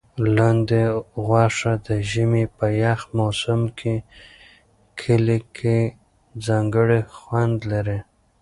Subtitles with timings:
[0.35, 0.85] لاندي
[1.25, 3.95] غوښه د ژمي په یخ موسم کې
[4.99, 5.77] کلي کې
[6.45, 7.99] ځانګړی خوند لري.